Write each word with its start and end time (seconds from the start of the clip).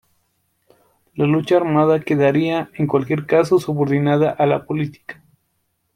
La 1.13 1.27
lucha 1.27 1.57
armada 1.57 1.99
quedaría 1.99 2.71
en 2.73 2.87
cualquier 2.87 3.27
caso 3.27 3.59
subordinada 3.59 4.31
a 4.31 4.47
la 4.47 4.65
política. 4.65 5.21